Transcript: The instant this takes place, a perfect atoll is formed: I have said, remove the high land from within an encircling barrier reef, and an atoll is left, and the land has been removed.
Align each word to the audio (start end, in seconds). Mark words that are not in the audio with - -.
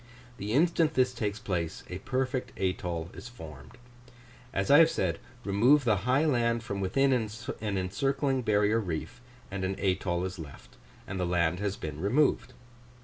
The 0.37 0.53
instant 0.53 0.95
this 0.95 1.13
takes 1.13 1.37
place, 1.37 1.83
a 1.87 1.99
perfect 1.99 2.53
atoll 2.59 3.11
is 3.13 3.27
formed: 3.29 3.77
I 4.51 4.63
have 4.79 4.89
said, 4.89 5.19
remove 5.45 5.83
the 5.83 5.97
high 6.09 6.25
land 6.25 6.63
from 6.63 6.79
within 6.81 7.13
an 7.13 7.77
encircling 7.77 8.41
barrier 8.41 8.79
reef, 8.79 9.21
and 9.51 9.63
an 9.63 9.79
atoll 9.79 10.25
is 10.25 10.39
left, 10.39 10.77
and 11.05 11.19
the 11.19 11.27
land 11.27 11.59
has 11.59 11.77
been 11.77 11.99
removed. 12.01 12.53